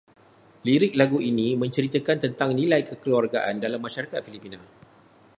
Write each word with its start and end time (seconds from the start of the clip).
Lirik 0.67 0.93
lagu 1.01 1.17
ini 1.31 1.47
menceritakan 1.61 2.17
tentang 2.25 2.49
nilai 2.59 2.81
kekeluargaan 2.89 3.55
dalam 3.65 3.77
masyarakat 3.87 4.17
Filipina 4.25 4.57